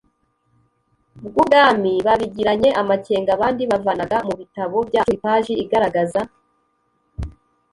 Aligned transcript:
bw 1.27 1.35
Ubwami 1.41 1.93
babigiranye 2.05 2.69
amakenga 2.81 3.29
Abandi 3.37 3.63
bavanaga 3.71 4.17
mu 4.27 4.33
bitabo 4.39 4.77
byacu 4.89 5.11
ipaji 5.15 5.53
igaragaza 5.63 6.21